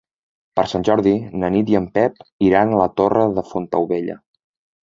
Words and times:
Per 0.59 0.63
Sant 0.71 0.85
Jordi 0.89 1.13
na 1.43 1.51
Nit 1.57 1.69
i 1.73 1.77
en 1.81 1.87
Pep 1.99 2.17
iran 2.49 2.73
a 2.73 2.81
la 2.83 2.89
Torre 3.03 3.29
de 3.39 3.47
Fontaubella. 3.51 4.21